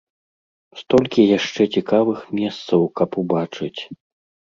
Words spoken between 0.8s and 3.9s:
Столькі яшчэ цікавых месцаў, каб убачыць!